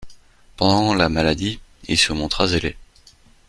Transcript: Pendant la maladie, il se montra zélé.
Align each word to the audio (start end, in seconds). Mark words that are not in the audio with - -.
Pendant 0.57 0.95
la 0.95 1.09
maladie, 1.09 1.59
il 1.87 1.95
se 1.95 2.11
montra 2.11 2.47
zélé. 2.47 2.75